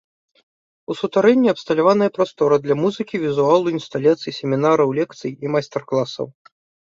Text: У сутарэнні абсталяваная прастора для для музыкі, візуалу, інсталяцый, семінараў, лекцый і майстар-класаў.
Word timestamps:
У 0.91 0.95
сутарэнні 0.99 1.49
абсталяваная 1.51 2.07
прастора 2.15 2.55
для 2.63 2.63
для 2.65 2.77
музыкі, 2.83 3.15
візуалу, 3.27 3.67
інсталяцый, 3.79 4.31
семінараў, 4.41 4.87
лекцый 5.01 5.31
і 5.47 5.55
майстар-класаў. 5.57 6.25